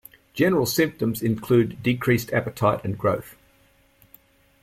General 0.33 0.65
symptoms 0.65 1.21
include 1.21 1.83
decreased 1.83 2.33
appetite 2.33 2.83
and 2.83 2.97
growth. 2.97 3.35